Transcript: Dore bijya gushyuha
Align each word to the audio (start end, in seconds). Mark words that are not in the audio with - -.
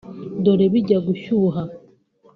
Dore 0.43 0.65
bijya 0.73 0.97
gushyuha 1.07 1.61